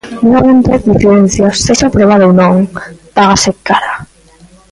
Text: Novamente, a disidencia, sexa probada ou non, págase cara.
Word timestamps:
Novamente, 0.23 0.69
a 0.71 0.79
disidencia, 0.85 1.47
sexa 1.65 1.93
probada 1.95 2.27
ou 2.29 2.33
non, 2.41 2.55
págase 3.15 3.51
cara. 3.67 3.93